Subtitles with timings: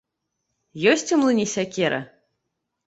[0.93, 2.05] Ёсць у млыне сякера?